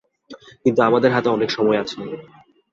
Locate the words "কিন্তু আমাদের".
0.63-1.09